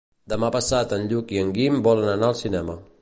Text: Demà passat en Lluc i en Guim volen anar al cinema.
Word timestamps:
Demà 0.31 0.47
passat 0.55 0.95
en 0.97 1.05
Lluc 1.11 1.33
i 1.35 1.41
en 1.43 1.51
Guim 1.59 1.77
volen 1.89 2.11
anar 2.15 2.31
al 2.31 2.39
cinema. 2.45 2.79